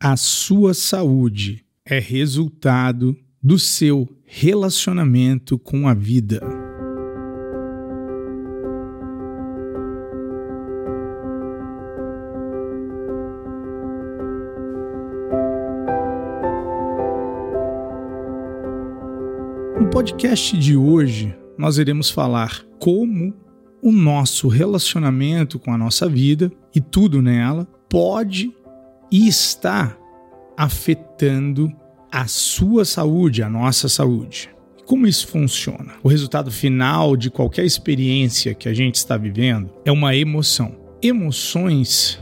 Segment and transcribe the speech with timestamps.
[0.00, 6.40] A sua saúde é resultado do seu relacionamento com a vida.
[19.80, 23.34] No podcast de hoje, nós iremos falar como
[23.82, 28.54] o nosso relacionamento com a nossa vida e tudo nela pode
[29.10, 29.96] e está
[30.56, 31.72] afetando
[32.10, 34.50] a sua saúde, a nossa saúde.
[34.86, 35.94] Como isso funciona?
[36.02, 40.74] O resultado final de qualquer experiência que a gente está vivendo é uma emoção.
[41.02, 42.18] Emoções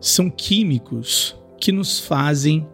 [0.00, 2.66] são químicos que nos fazem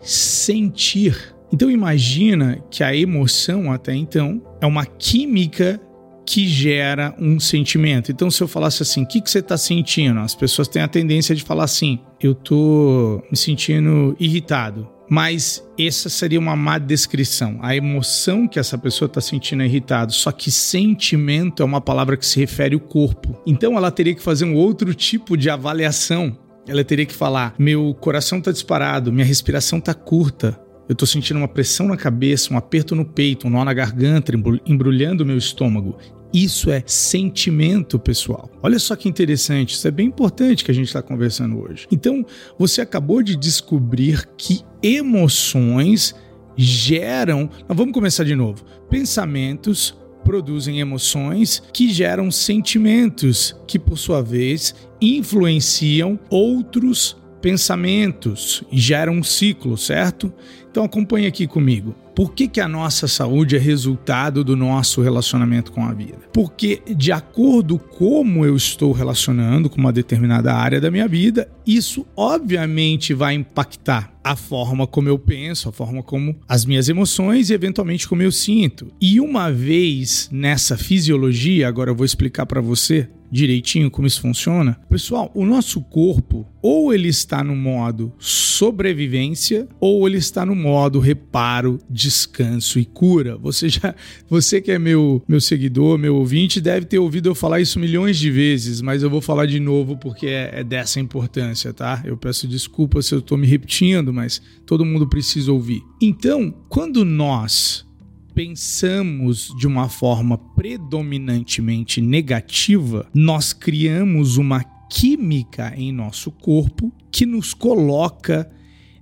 [0.00, 1.34] sentir.
[1.52, 5.80] Então imagina que a emoção até então é uma química
[6.26, 8.10] que gera um sentimento.
[8.10, 10.18] Então, se eu falasse assim, o que, que você está sentindo?
[10.18, 14.88] As pessoas têm a tendência de falar assim, eu tô me sentindo irritado.
[15.08, 17.58] Mas essa seria uma má descrição.
[17.62, 22.16] A emoção que essa pessoa está sentindo é irritado, só que sentimento é uma palavra
[22.16, 23.40] que se refere ao corpo.
[23.46, 26.36] Então ela teria que fazer um outro tipo de avaliação.
[26.66, 30.58] Ela teria que falar: meu coração está disparado, minha respiração está curta,
[30.88, 34.32] eu estou sentindo uma pressão na cabeça, um aperto no peito, um nó na garganta,
[34.66, 35.96] embrulhando o meu estômago.
[36.32, 38.50] Isso é sentimento pessoal.
[38.62, 41.86] Olha só que interessante, isso é bem importante que a gente está conversando hoje.
[41.90, 42.24] Então,
[42.58, 46.14] você acabou de descobrir que emoções
[46.56, 47.48] geram.
[47.68, 48.64] vamos começar de novo.
[48.90, 59.12] Pensamentos produzem emoções que geram sentimentos, que por sua vez influenciam outros pensamentos e geram
[59.14, 60.32] um ciclo, certo?
[60.76, 61.94] Então acompanhe aqui comigo.
[62.14, 66.18] Por que, que a nossa saúde é resultado do nosso relacionamento com a vida?
[66.34, 72.06] Porque, de acordo como eu estou relacionando com uma determinada área da minha vida, isso
[72.14, 77.54] obviamente vai impactar a forma como eu penso, a forma como as minhas emoções e
[77.54, 78.92] eventualmente como eu sinto.
[79.00, 84.78] E uma vez nessa fisiologia, agora eu vou explicar para você direitinho como isso funciona.
[84.88, 90.98] Pessoal, o nosso corpo ou ele está no modo sobrevivência ou ele está no modo
[90.98, 93.36] reparo, descanso e cura.
[93.36, 93.94] Você já,
[94.28, 98.18] você que é meu meu seguidor, meu ouvinte, deve ter ouvido eu falar isso milhões
[98.18, 102.02] de vezes, mas eu vou falar de novo porque é, é dessa importância, tá?
[102.04, 105.82] Eu peço desculpa se eu estou me repetindo, mas todo mundo precisa ouvir.
[106.02, 107.86] Então, quando nós
[108.34, 117.54] pensamos de uma forma predominantemente negativa, nós criamos uma química em nosso corpo que nos
[117.54, 118.50] coloca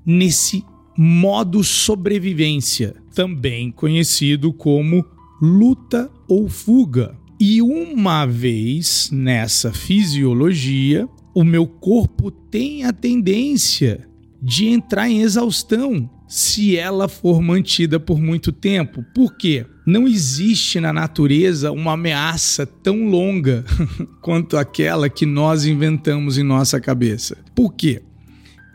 [0.05, 0.63] nesse
[0.97, 5.05] modo sobrevivência, também conhecido como
[5.41, 7.17] luta ou fuga.
[7.39, 14.09] E uma vez nessa fisiologia, o meu corpo tem a tendência
[14.41, 19.05] de entrar em exaustão se ela for mantida por muito tempo.
[19.15, 19.67] Por quê?
[19.87, 23.65] Não existe na natureza uma ameaça tão longa
[24.23, 27.37] quanto aquela que nós inventamos em nossa cabeça.
[27.55, 28.03] Por quê?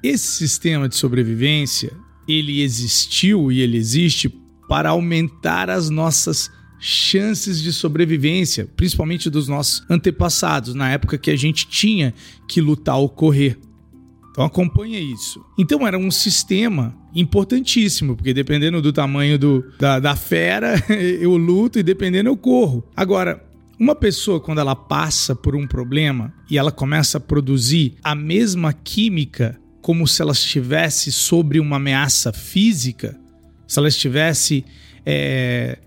[0.04, 1.92] Esse sistema de sobrevivência,
[2.32, 4.30] ele existiu e ele existe
[4.68, 11.36] para aumentar as nossas chances de sobrevivência, principalmente dos nossos antepassados, na época que a
[11.36, 12.14] gente tinha
[12.48, 13.58] que lutar ou correr.
[14.32, 15.44] Então acompanha isso.
[15.58, 20.76] Então era um sistema importantíssimo, porque dependendo do tamanho do, da, da fera,
[21.20, 22.88] eu luto e dependendo eu corro.
[22.96, 23.44] Agora,
[23.78, 28.72] uma pessoa, quando ela passa por um problema e ela começa a produzir a mesma
[28.72, 33.20] química como se ela estivesse sobre uma ameaça física,
[33.68, 34.66] se ela estivesse
[35.06, 35.78] é,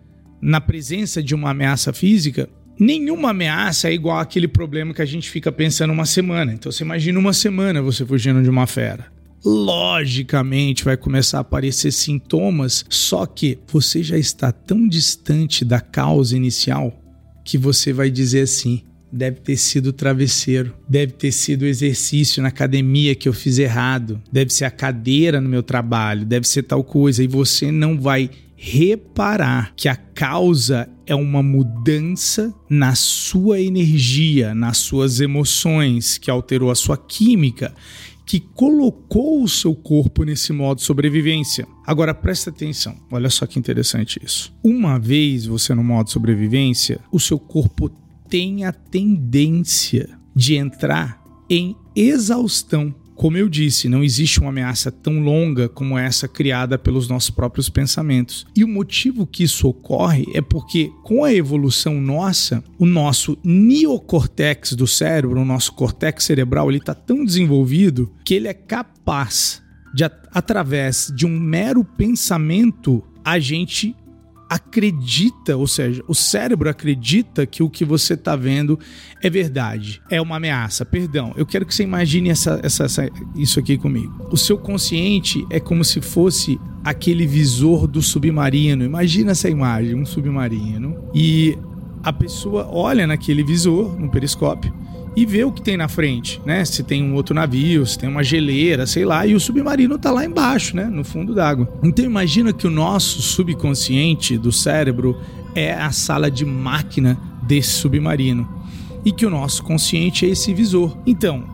[0.40, 2.48] na presença de uma ameaça física,
[2.78, 6.52] nenhuma ameaça é igual àquele problema que a gente fica pensando uma semana.
[6.52, 9.06] Então você imagina uma semana você fugindo de uma fera.
[9.44, 16.36] Logicamente vai começar a aparecer sintomas, só que você já está tão distante da causa
[16.36, 16.96] inicial
[17.44, 23.14] que você vai dizer assim: deve ter sido travesseiro, deve ter sido exercício na academia
[23.14, 27.22] que eu fiz errado, deve ser a cadeira no meu trabalho, deve ser tal coisa,
[27.22, 34.78] e você não vai reparar que a causa é uma mudança na sua energia, nas
[34.78, 37.74] suas emoções, que alterou a sua química,
[38.24, 41.66] que colocou o seu corpo nesse modo de sobrevivência.
[41.84, 44.54] Agora presta atenção, olha só que interessante isso.
[44.62, 47.90] Uma vez você no modo sobrevivência, o seu corpo
[48.32, 55.20] tem a tendência de entrar em exaustão como eu disse, não existe uma ameaça tão
[55.20, 58.44] longa como essa criada pelos nossos próprios pensamentos.
[58.56, 64.72] E o motivo que isso ocorre é porque, com a evolução nossa, o nosso neocortex
[64.72, 69.62] do cérebro, o nosso cortex cerebral, ele está tão desenvolvido que ele é capaz
[69.94, 73.94] de através de um mero pensamento a gente
[74.52, 78.78] acredita, ou seja, o cérebro acredita que o que você está vendo
[79.22, 80.84] é verdade, é uma ameaça.
[80.84, 84.28] Perdão, eu quero que você imagine essa, essa, essa, isso aqui comigo.
[84.30, 88.84] O seu consciente é como se fosse aquele visor do submarino.
[88.84, 91.02] Imagina essa imagem, um submarino.
[91.14, 91.56] E
[92.02, 94.70] a pessoa olha naquele visor, no periscópio,
[95.14, 96.64] e vê o que tem na frente, né?
[96.64, 100.10] Se tem um outro navio, se tem uma geleira, sei lá, e o submarino tá
[100.10, 100.84] lá embaixo, né?
[100.84, 101.68] No fundo d'água.
[101.82, 105.18] Então imagina que o nosso subconsciente do cérebro
[105.54, 108.48] é a sala de máquina desse submarino
[109.04, 110.96] e que o nosso consciente é esse visor.
[111.06, 111.44] Então,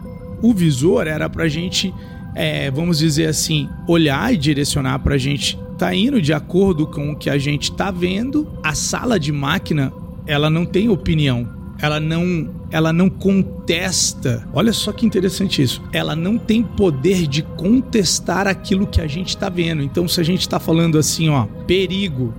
[0.40, 1.92] o visor era pra gente,
[2.34, 7.16] é, vamos dizer assim, olhar e direcionar pra gente tá indo de acordo com o
[7.16, 8.46] que a gente tá vendo.
[8.62, 9.92] A sala de máquina,
[10.26, 14.46] ela não tem opinião ela não ela não contesta.
[14.52, 15.82] Olha só que interessante isso.
[15.92, 19.82] Ela não tem poder de contestar aquilo que a gente está vendo.
[19.82, 22.34] Então, se a gente está falando assim, ó, perigo,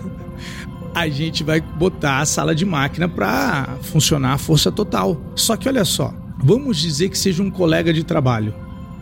[0.94, 5.20] a gente vai botar a sala de máquina para funcionar a força total.
[5.34, 8.54] Só que olha só, vamos dizer que seja um colega de trabalho,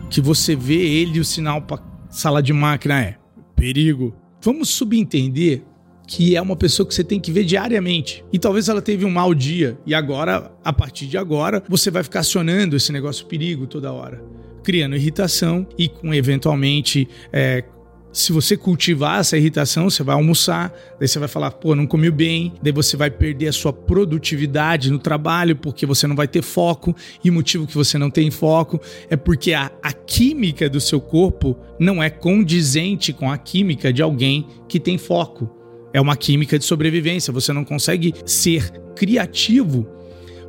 [0.09, 3.17] que você vê ele o sinal para sala de máquina é
[3.55, 4.13] perigo.
[4.41, 5.63] Vamos subentender
[6.07, 8.23] que é uma pessoa que você tem que ver diariamente.
[8.31, 12.03] E talvez ela teve um mau dia e agora, a partir de agora, você vai
[12.03, 14.23] ficar acionando esse negócio perigo toda hora,
[14.63, 17.63] criando irritação e com eventualmente é,
[18.13, 22.11] se você cultivar essa irritação, você vai almoçar, daí você vai falar, pô, não comi
[22.11, 26.43] bem, daí você vai perder a sua produtividade no trabalho porque você não vai ter
[26.43, 28.79] foco, e o motivo que você não tem foco
[29.09, 34.03] é porque a, a química do seu corpo não é condizente com a química de
[34.03, 35.62] alguém que tem foco.
[35.93, 37.31] É uma química de sobrevivência.
[37.31, 39.87] Você não consegue ser criativo.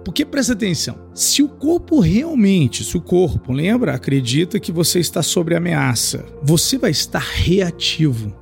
[0.04, 5.22] Porque presta atenção, se o corpo realmente, se o corpo, lembra, acredita que você está
[5.22, 8.34] sob ameaça, você vai estar reativo.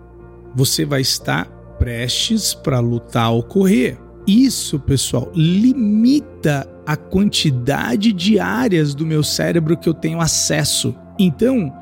[0.57, 1.45] Você vai estar
[1.79, 3.97] prestes para lutar ou correr.
[4.27, 10.95] Isso, pessoal, limita a quantidade de áreas do meu cérebro que eu tenho acesso.
[11.19, 11.73] Então,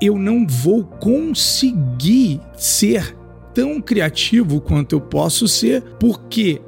[0.00, 3.16] eu não vou conseguir ser
[3.54, 6.60] tão criativo quanto eu posso ser, porque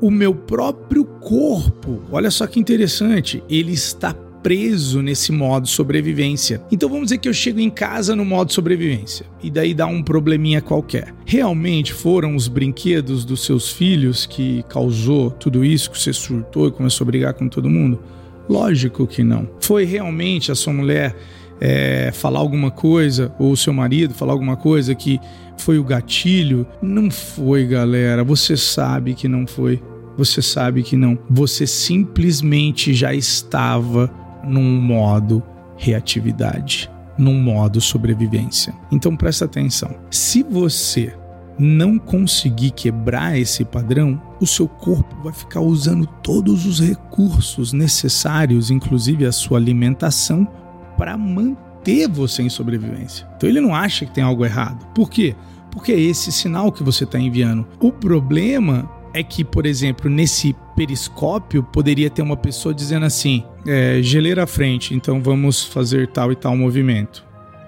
[0.00, 6.60] o meu próprio corpo, olha só que interessante, ele está preso nesse modo sobrevivência.
[6.70, 10.02] Então vamos dizer que eu chego em casa no modo sobrevivência e daí dá um
[10.02, 11.14] probleminha qualquer.
[11.24, 16.72] Realmente foram os brinquedos dos seus filhos que causou tudo isso, que você surtou e
[16.72, 17.98] começou a brigar com todo mundo?
[18.46, 19.48] Lógico que não.
[19.60, 21.16] Foi realmente a sua mulher
[21.60, 25.20] é, falar alguma coisa, ou o seu marido falar alguma coisa que
[25.56, 26.66] foi o gatilho?
[26.82, 28.24] Não foi, galera.
[28.24, 29.82] Você sabe que não foi.
[30.16, 31.18] Você sabe que não.
[31.28, 34.10] Você simplesmente já estava
[34.44, 35.42] num modo
[35.76, 38.74] reatividade, num modo sobrevivência.
[38.92, 39.94] Então presta atenção.
[40.10, 41.12] Se você
[41.58, 48.70] não conseguir quebrar esse padrão, o seu corpo vai ficar usando todos os recursos necessários,
[48.70, 50.48] inclusive a sua alimentação,
[50.96, 53.26] para manter você em sobrevivência.
[53.36, 54.84] Então ele não acha que tem algo errado.
[54.94, 55.34] Por quê?
[55.70, 57.66] Porque é esse sinal que você está enviando.
[57.80, 64.00] O problema é que, por exemplo, nesse periscópio poderia ter uma pessoa dizendo assim: é,
[64.02, 67.24] geleira à frente, então vamos fazer tal e tal movimento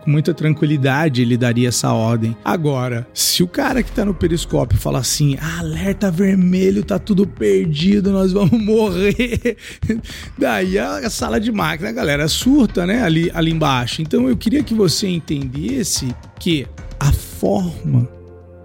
[0.07, 2.35] com muita tranquilidade ele daria essa ordem.
[2.45, 8.13] Agora, se o cara que tá no periscópio fala assim: alerta vermelho, tá tudo perdido,
[8.13, 9.57] nós vamos morrer.
[10.39, 13.03] Daí a, sala de máquina, a galera surta, né?
[13.03, 14.01] Ali, ali embaixo.
[14.01, 16.67] Então eu queria que você entendesse que
[17.01, 18.09] a forma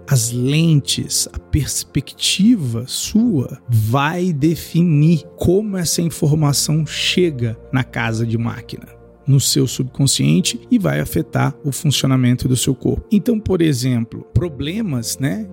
[0.08, 9.01] as lentes, a perspectiva sua vai definir como essa informação chega na casa de máquina
[9.26, 13.06] no seu subconsciente e vai afetar o funcionamento do seu corpo.
[13.10, 15.46] Então, por exemplo, problemas, né?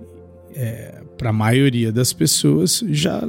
[0.56, 3.22] É, para a maioria das pessoas já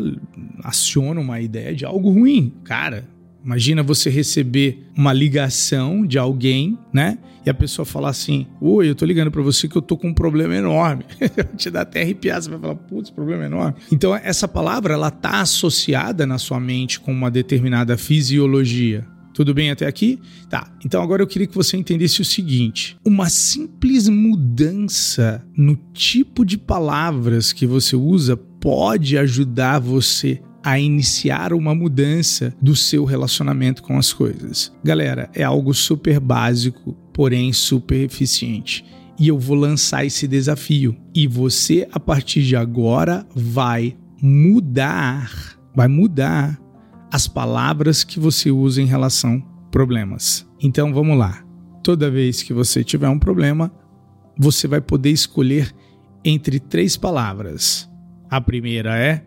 [0.63, 2.55] acionam uma ideia de algo ruim.
[2.65, 3.07] Cara,
[3.45, 7.19] imagina você receber uma ligação de alguém, né?
[7.45, 10.09] E a pessoa falar assim: Oi, eu tô ligando para você que eu tô com
[10.09, 11.05] um problema enorme.
[11.57, 13.75] Te dá até arrepiar, você vai falar: Putz, problema enorme.
[13.91, 19.07] Então, essa palavra, ela tá associada na sua mente com uma determinada fisiologia.
[19.41, 20.19] Tudo bem até aqui?
[20.51, 20.71] Tá.
[20.85, 26.59] Então agora eu queria que você entendesse o seguinte: uma simples mudança no tipo de
[26.59, 33.97] palavras que você usa pode ajudar você a iniciar uma mudança do seu relacionamento com
[33.97, 34.71] as coisas.
[34.85, 38.85] Galera, é algo super básico, porém super eficiente.
[39.19, 40.95] E eu vou lançar esse desafio.
[41.15, 46.61] E você, a partir de agora, vai mudar, vai mudar
[47.11, 50.47] as palavras que você usa em relação a problemas.
[50.61, 51.45] Então vamos lá.
[51.83, 53.73] toda vez que você tiver um problema,
[54.39, 55.75] você vai poder escolher
[56.25, 57.89] entre três palavras.
[58.29, 59.25] A primeira é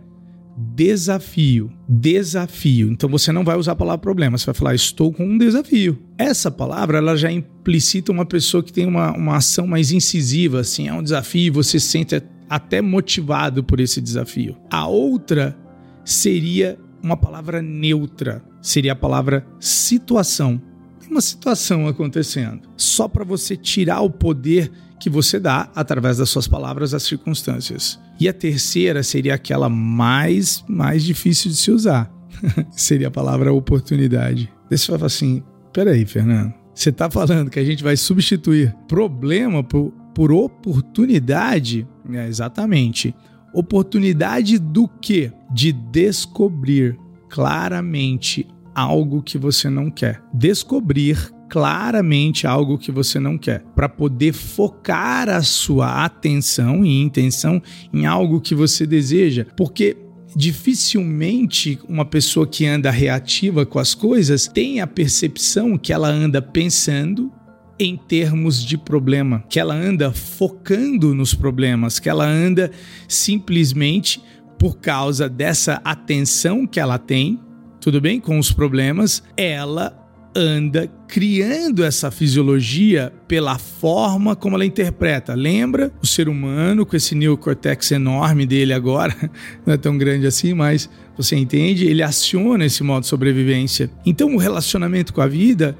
[0.56, 1.72] desafio.
[1.90, 2.92] Desafio.
[2.92, 6.00] Então você não vai usar a palavra problema, você vai falar estou com um desafio.
[6.18, 10.88] Essa palavra ela já implicita uma pessoa que tem uma, uma ação mais incisiva, assim,
[10.88, 14.56] é um desafio você se sente até motivado por esse desafio.
[14.70, 15.58] A outra
[16.06, 20.60] seria uma palavra neutra, seria a palavra situação.
[21.00, 26.30] Tem uma situação acontecendo, só para você tirar o poder que você dá através das
[26.30, 28.00] suas palavras às circunstâncias.
[28.18, 32.10] E a terceira seria aquela mais mais difícil de se usar.
[32.72, 34.50] seria a palavra oportunidade.
[34.70, 35.44] Daí você fala assim:
[35.74, 41.88] peraí, Fernando, você está falando que a gente vai substituir problema por, por oportunidade?
[42.12, 43.14] É, exatamente.
[43.54, 45.32] Oportunidade do quê?
[45.52, 46.98] De descobrir
[47.30, 50.22] claramente algo que você não quer.
[50.34, 57.62] Descobrir claramente algo que você não quer, para poder focar a sua atenção e intenção
[57.94, 59.96] em algo que você deseja, porque
[60.36, 66.42] dificilmente uma pessoa que anda reativa com as coisas tem a percepção que ela anda
[66.42, 67.32] pensando
[67.80, 72.72] em termos de problema, que ela anda focando nos problemas, que ela anda
[73.08, 74.22] simplesmente
[74.60, 77.40] por causa dessa atenção que ela tem,
[77.82, 80.00] tudo bem, com os problemas, ela
[80.36, 85.36] anda criando essa fisiologia pela forma como ela interpreta.
[85.36, 89.16] Lembra o ser humano com esse neocortex enorme dele agora,
[89.66, 91.86] não é tão grande assim, mas você entende?
[91.86, 93.92] Ele aciona esse modo de sobrevivência.
[94.06, 95.78] Então o relacionamento com a vida,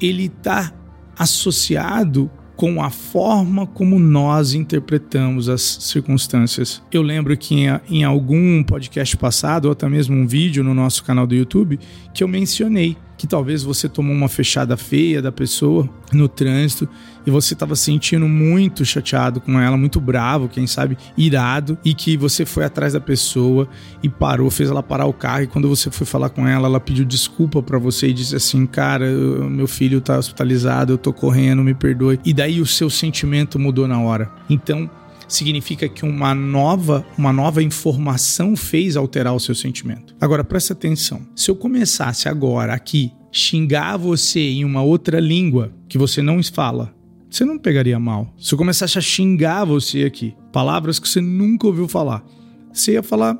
[0.00, 0.72] ele está
[1.18, 6.82] associado com a forma como nós interpretamos as circunstâncias.
[6.90, 11.04] Eu lembro que em, em, algum podcast passado, ou até mesmo um vídeo no nosso
[11.04, 11.78] canal do YouTube,
[12.14, 16.88] que eu mencionei que talvez você tomou uma fechada feia da pessoa no trânsito
[17.26, 22.16] e você estava sentindo muito chateado com ela, muito bravo, quem sabe irado, e que
[22.16, 23.68] você foi atrás da pessoa
[24.02, 26.78] e parou, fez ela parar o carro e quando você foi falar com ela, ela
[26.78, 31.64] pediu desculpa para você e disse assim: "Cara, meu filho tá hospitalizado, eu tô correndo,
[31.64, 32.20] me perdoe".
[32.24, 34.30] E daí o seu sentimento mudou na hora.
[34.48, 34.88] Então,
[35.28, 40.14] significa que uma nova, uma nova informação fez alterar o seu sentimento.
[40.20, 41.26] Agora presta atenção.
[41.34, 46.94] Se eu começasse agora aqui xingar você em uma outra língua que você não fala,
[47.28, 48.34] você não pegaria mal.
[48.38, 52.24] Se eu começasse a xingar você aqui, palavras que você nunca ouviu falar,
[52.72, 53.38] você ia falar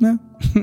[0.00, 0.18] né?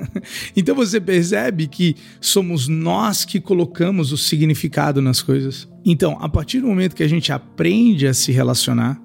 [0.57, 5.69] então você percebe que somos nós que colocamos o significado nas coisas.
[5.85, 8.99] Então, a partir do momento que a gente aprende a se relacionar,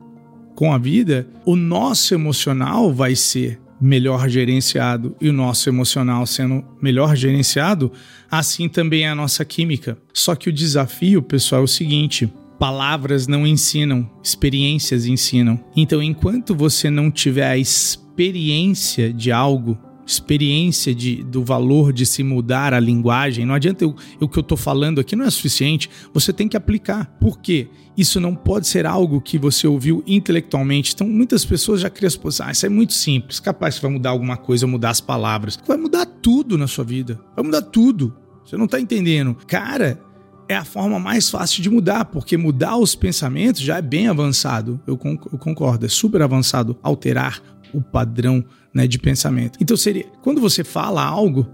[0.55, 6.65] com a vida, o nosso emocional vai ser melhor gerenciado e o nosso emocional sendo
[6.81, 7.91] melhor gerenciado,
[8.31, 9.99] assim também é a nossa química.
[10.15, 15.59] Só que o desafio, pessoal, é o seguinte: palavras não ensinam, experiências ensinam.
[15.75, 22.23] Então, enquanto você não tiver a experiência de algo, experiência de, do valor de se
[22.23, 23.45] mudar a linguagem.
[23.45, 25.89] Não adianta o que eu estou falando aqui não é suficiente.
[26.13, 27.07] Você tem que aplicar.
[27.21, 27.69] Por quê?
[27.97, 30.93] Isso não pode ser algo que você ouviu intelectualmente.
[30.95, 33.39] Então, muitas pessoas já criam a suposição: ah, isso é muito simples.
[33.39, 35.59] Capaz que vai mudar alguma coisa, mudar as palavras.
[35.67, 37.21] Vai mudar tudo na sua vida.
[37.37, 38.17] Vai mudar tudo.
[38.45, 39.37] Você não está entendendo.
[39.47, 40.01] Cara,
[40.49, 44.81] é a forma mais fácil de mudar, porque mudar os pensamentos já é bem avançado.
[44.87, 47.41] Eu concordo, é super avançado alterar
[47.73, 48.45] o padrão
[48.75, 49.59] né, de pensamento.
[49.61, 51.47] Então seria quando você fala algo,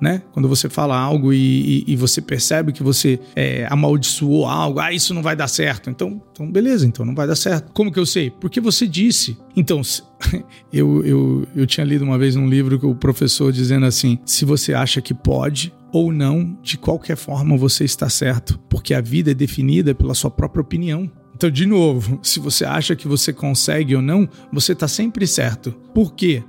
[0.00, 0.22] né?
[0.32, 4.92] Quando você fala algo e, e, e você percebe que você é, amaldiçoou algo, ah,
[4.92, 5.88] isso não vai dar certo.
[5.88, 7.72] Então, então, beleza, então não vai dar certo.
[7.72, 8.30] Como que eu sei?
[8.30, 9.38] Porque você disse.
[9.56, 9.80] Então,
[10.72, 14.44] eu, eu, eu tinha lido uma vez um livro que o professor dizendo assim: se
[14.44, 19.30] você acha que pode ou não, de qualquer forma você está certo, porque a vida
[19.30, 21.10] é definida pela sua própria opinião.
[21.34, 25.72] Então, de novo, se você acha que você consegue ou não, você está sempre certo.
[25.94, 26.42] Por quê?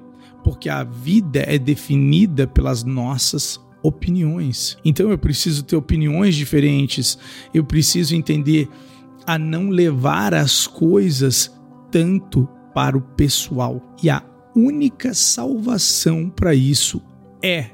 [0.48, 4.78] Porque a vida é definida pelas nossas opiniões.
[4.86, 7.20] Então eu preciso ter opiniões diferentes,
[7.54, 8.70] eu preciso entender
[9.26, 11.54] a não levar as coisas
[11.92, 13.82] tanto para o pessoal.
[14.02, 14.24] E a
[14.56, 17.02] única salvação para isso
[17.44, 17.72] é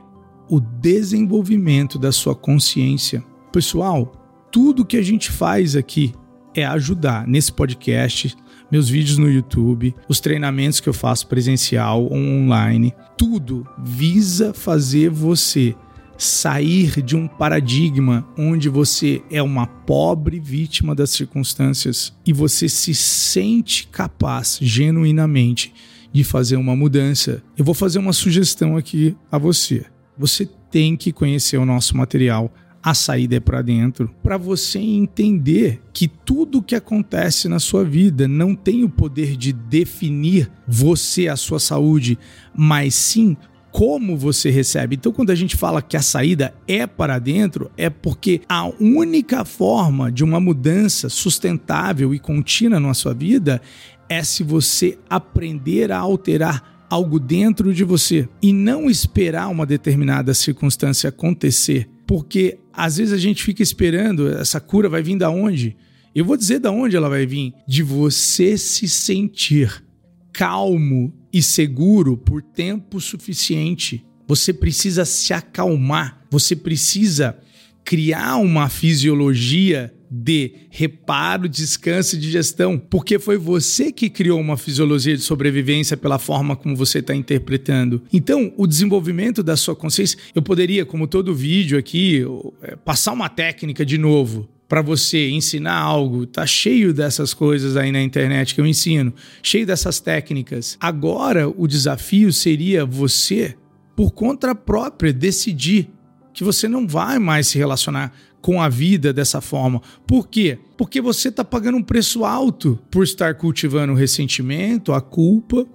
[0.49, 3.23] o desenvolvimento da sua consciência.
[3.51, 4.13] Pessoal,
[4.51, 6.11] tudo que a gente faz aqui
[6.55, 8.35] é ajudar nesse podcast
[8.73, 15.11] meus vídeos no YouTube, os treinamentos que eu faço presencial ou online, tudo visa fazer
[15.11, 15.75] você
[16.17, 22.95] sair de um paradigma onde você é uma pobre vítima das circunstâncias e você se
[22.95, 25.71] sente capaz genuinamente
[26.11, 27.43] de fazer uma mudança.
[27.55, 29.85] Eu vou fazer uma sugestão aqui a você.
[30.17, 32.51] Você tem que conhecer o nosso material
[32.83, 38.27] a saída é para dentro, para você entender que tudo que acontece na sua vida
[38.27, 42.19] não tem o poder de definir você, a sua saúde,
[42.53, 43.37] mas sim
[43.71, 44.97] como você recebe.
[44.97, 49.45] Então, quando a gente fala que a saída é para dentro, é porque a única
[49.45, 53.61] forma de uma mudança sustentável e contínua na sua vida
[54.09, 60.33] é se você aprender a alterar algo dentro de você e não esperar uma determinada
[60.33, 65.77] circunstância acontecer porque às vezes a gente fica esperando, essa cura vai vir da onde?
[66.15, 69.83] Eu vou dizer da onde ela vai vir, de você se sentir
[70.31, 74.03] calmo e seguro por tempo suficiente.
[74.27, 77.37] Você precisa se acalmar, você precisa
[77.85, 85.17] criar uma fisiologia de reparo, descanso e digestão, porque foi você que criou uma fisiologia
[85.17, 88.03] de sobrevivência pela forma como você está interpretando.
[88.13, 92.23] Então, o desenvolvimento da sua consciência, eu poderia, como todo vídeo aqui,
[92.61, 96.27] é, passar uma técnica de novo para você ensinar algo.
[96.27, 100.77] Tá cheio dessas coisas aí na internet que eu ensino, cheio dessas técnicas.
[100.79, 103.55] Agora, o desafio seria você,
[103.95, 105.89] por conta própria, decidir
[106.33, 108.13] que você não vai mais se relacionar
[108.43, 109.81] com a vida dessa forma.
[110.05, 110.59] Por quê?
[110.77, 115.65] Porque você está pagando um preço alto por estar cultivando o ressentimento, a culpa.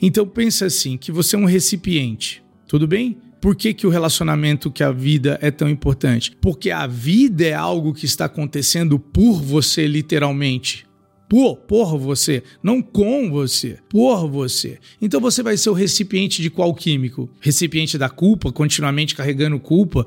[0.00, 3.18] Então pensa assim, que você é um recipiente, tudo bem?
[3.40, 6.30] Por que, que o relacionamento, que a vida é tão importante?
[6.40, 10.86] Porque a vida é algo que está acontecendo por você, literalmente
[11.32, 14.78] por, por você, não com você, por você.
[15.00, 17.26] Então você vai ser o recipiente de qual químico?
[17.40, 20.06] Recipiente da culpa, continuamente carregando culpa.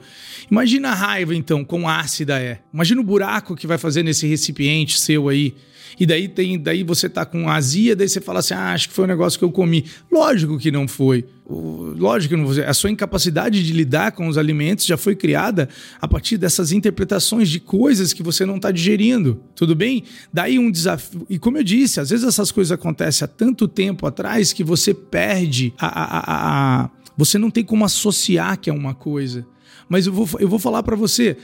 [0.51, 2.60] Imagina a raiva, então, quão ácida é.
[2.72, 5.55] Imagina o buraco que vai fazer nesse recipiente seu aí
[5.99, 8.93] e daí tem, daí você tá com azia, daí você fala assim: ah, acho que
[8.93, 9.85] foi um negócio que eu comi.
[10.11, 11.25] Lógico que não foi.
[11.47, 12.63] Lógico que não foi.
[12.63, 15.69] A sua incapacidade de lidar com os alimentos já foi criada
[16.01, 19.41] a partir dessas interpretações de coisas que você não está digerindo.
[19.55, 20.03] Tudo bem?
[20.33, 21.25] Daí um desafio.
[21.29, 24.93] E como eu disse, às vezes essas coisas acontecem há tanto tempo atrás que você
[24.93, 29.45] perde a, a, a, a você não tem como associar que é uma coisa.
[29.87, 31.37] Mas eu vou, eu vou falar para você.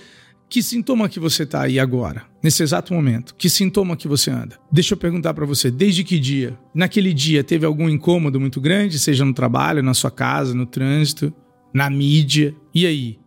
[0.52, 3.34] Que sintoma que você está aí agora, nesse exato momento?
[3.36, 4.60] Que sintoma que você anda?
[4.70, 6.60] Deixa eu perguntar para você, desde que dia?
[6.76, 11.34] Naquele dia teve algum incômodo muito grande, seja no trabalho, na sua casa, no trânsito,
[11.74, 12.54] na mídia?
[12.76, 13.18] E aí?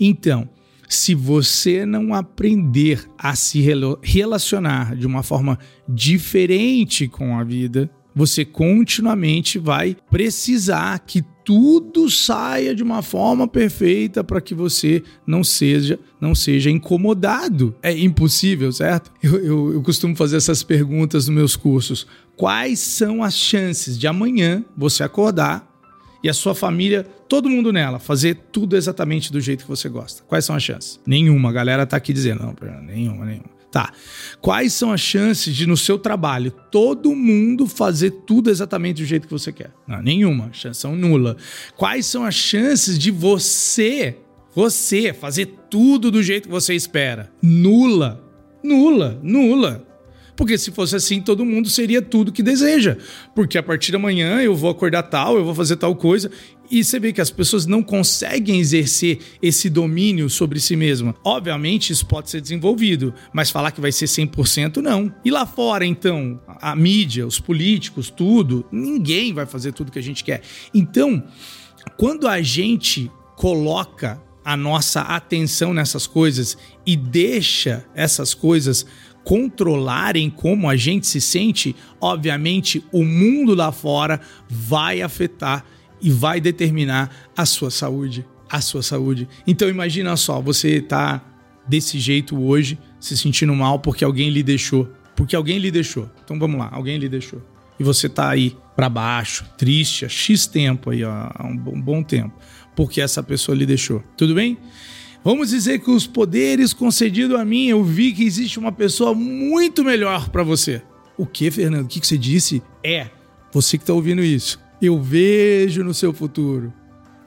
[0.00, 0.48] Então,
[0.88, 3.64] se você não aprender a se
[4.02, 12.74] relacionar de uma forma diferente com a vida, você continuamente vai precisar que tudo saia
[12.74, 17.76] de uma forma perfeita para que você não seja não seja incomodado.
[17.80, 19.12] É impossível, certo?
[19.22, 22.08] Eu, eu, eu costumo fazer essas perguntas nos meus cursos.
[22.36, 25.64] Quais são as chances de amanhã você acordar
[26.20, 30.24] e a sua família, todo mundo nela, fazer tudo exatamente do jeito que você gosta?
[30.24, 30.98] Quais são as chances?
[31.06, 31.50] Nenhuma.
[31.50, 33.57] A galera tá aqui dizendo, não, nenhuma, nenhuma.
[33.70, 33.92] Tá.
[34.40, 39.26] Quais são as chances de no seu trabalho todo mundo fazer tudo exatamente do jeito
[39.26, 39.72] que você quer?
[39.86, 40.50] Não, nenhuma.
[40.52, 41.36] Chance nula.
[41.76, 44.16] Quais são as chances de você,
[44.54, 47.30] você fazer tudo do jeito que você espera?
[47.42, 48.24] Nula.
[48.62, 49.86] Nula, nula.
[50.34, 52.96] Porque se fosse assim, todo mundo seria tudo que deseja.
[53.34, 56.30] Porque a partir da manhã eu vou acordar tal, eu vou fazer tal coisa.
[56.70, 61.14] E você vê que as pessoas não conseguem exercer esse domínio sobre si mesma.
[61.24, 65.12] Obviamente, isso pode ser desenvolvido, mas falar que vai ser 100% não.
[65.24, 70.02] E lá fora, então, a mídia, os políticos, tudo, ninguém vai fazer tudo que a
[70.02, 70.42] gente quer.
[70.74, 71.22] Então,
[71.96, 78.86] quando a gente coloca a nossa atenção nessas coisas e deixa essas coisas
[79.24, 85.66] controlarem como a gente se sente, obviamente o mundo lá fora vai afetar
[86.00, 89.28] e vai determinar a sua saúde, a sua saúde.
[89.46, 91.24] Então imagina só, você tá
[91.66, 96.08] desse jeito hoje, se sentindo mal porque alguém lhe deixou, porque alguém lhe deixou.
[96.24, 97.42] Então vamos lá, alguém lhe deixou.
[97.78, 102.34] E você tá aí para baixo, triste, há X tempo aí, há um bom tempo,
[102.74, 104.02] porque essa pessoa lhe deixou.
[104.16, 104.58] Tudo bem?
[105.22, 109.84] Vamos dizer que os poderes concedidos a mim, eu vi que existe uma pessoa muito
[109.84, 110.82] melhor para você.
[111.16, 111.84] O que, Fernando?
[111.84, 112.62] O que você disse?
[112.84, 113.08] É,
[113.52, 114.60] você que está ouvindo isso.
[114.80, 116.72] Eu vejo no seu futuro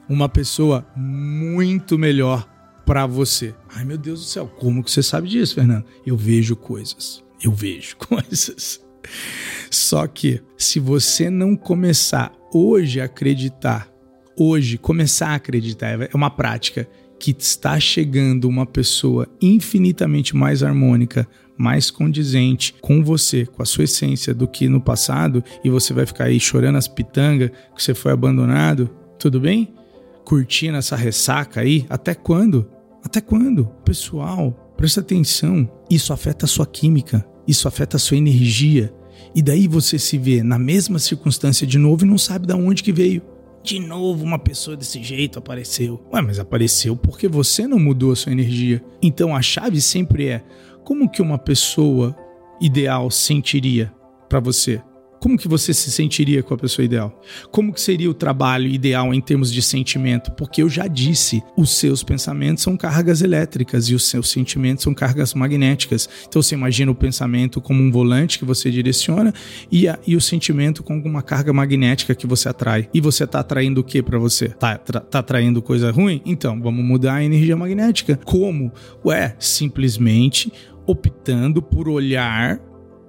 [0.08, 2.48] uma pessoa muito melhor
[2.86, 3.54] para você.
[3.74, 5.84] Ai, meu Deus do céu, como que você sabe disso, Fernando?
[6.04, 7.22] Eu vejo coisas.
[7.42, 8.80] Eu vejo coisas.
[9.70, 13.88] Só que se você não começar hoje a acreditar,
[14.36, 16.88] hoje começar a acreditar, é uma prática
[17.18, 21.28] que está chegando uma pessoa infinitamente mais harmônica,
[21.62, 26.04] mais condizente com você, com a sua essência do que no passado e você vai
[26.04, 29.72] ficar aí chorando as pitangas que você foi abandonado, tudo bem?
[30.24, 32.68] Curtindo essa ressaca aí, até quando?
[33.04, 33.66] Até quando?
[33.84, 35.70] Pessoal, presta atenção.
[35.88, 38.92] Isso afeta a sua química, isso afeta a sua energia.
[39.32, 42.82] E daí você se vê na mesma circunstância de novo e não sabe de onde
[42.82, 43.22] que veio.
[43.62, 46.04] De novo uma pessoa desse jeito apareceu.
[46.12, 48.82] Ué, mas apareceu porque você não mudou a sua energia.
[49.00, 50.42] Então a chave sempre é
[50.84, 52.16] como que uma pessoa
[52.60, 53.92] ideal sentiria
[54.28, 54.82] para você?
[55.22, 57.22] Como que você se sentiria com a pessoa ideal?
[57.52, 60.32] Como que seria o trabalho ideal em termos de sentimento?
[60.32, 64.92] Porque eu já disse, os seus pensamentos são cargas elétricas e os seus sentimentos são
[64.92, 66.08] cargas magnéticas.
[66.26, 69.32] Então você imagina o pensamento como um volante que você direciona
[69.70, 72.88] e, a, e o sentimento como uma carga magnética que você atrai.
[72.92, 74.48] E você está atraindo o que para você?
[74.48, 76.20] Tá, tá atraindo coisa ruim?
[76.26, 78.18] Então vamos mudar a energia magnética.
[78.24, 78.72] Como?
[79.04, 80.52] Ué, simplesmente
[80.86, 82.60] optando por olhar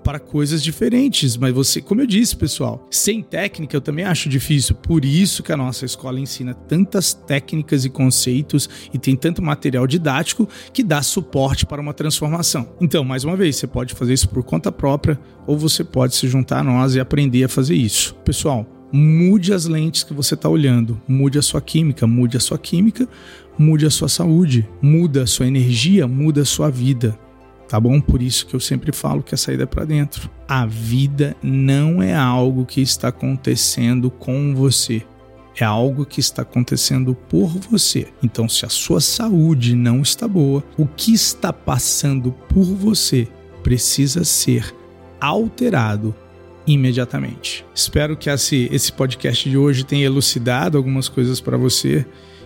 [0.03, 1.37] para coisas diferentes.
[1.37, 4.75] Mas você, como eu disse, pessoal, sem técnica eu também acho difícil.
[4.75, 9.87] Por isso que a nossa escola ensina tantas técnicas e conceitos e tem tanto material
[9.87, 12.67] didático que dá suporte para uma transformação.
[12.81, 16.27] Então, mais uma vez, você pode fazer isso por conta própria ou você pode se
[16.27, 18.13] juntar a nós e aprender a fazer isso.
[18.25, 22.59] Pessoal, mude as lentes que você está olhando, mude a sua química, mude a sua
[22.59, 23.07] química,
[23.57, 27.17] mude a sua saúde, muda a sua energia, muda a sua vida
[27.73, 27.99] tá bom?
[27.99, 30.29] Por isso que eu sempre falo que a saída é para dentro.
[30.47, 35.01] A vida não é algo que está acontecendo com você.
[35.59, 38.09] É algo que está acontecendo por você.
[38.21, 43.27] Então, se a sua saúde não está boa, o que está passando por você
[43.63, 44.71] precisa ser
[45.19, 46.13] alterado
[46.67, 47.65] imediatamente.
[47.73, 52.05] Espero que esse, esse podcast de hoje tenha elucidado algumas coisas para você,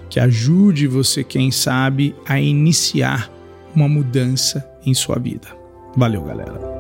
[0.10, 3.30] que ajude você, quem sabe, a iniciar
[3.76, 5.47] uma mudança em sua vida.
[5.95, 6.77] Valeu, galera.